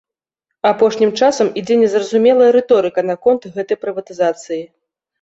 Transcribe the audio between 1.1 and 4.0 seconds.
часам ідзе незразумелая рыторыка наконт гэтай